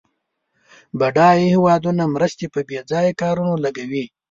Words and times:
بډایه 0.99 1.45
هېوادونه 1.55 2.03
مرستې 2.15 2.45
په 2.53 2.59
بیځایه 2.69 3.13
کارونو 3.21 3.55
لګوي. 3.65 4.05